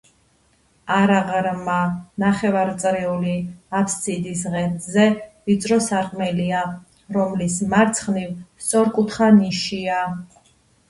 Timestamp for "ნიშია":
9.41-10.05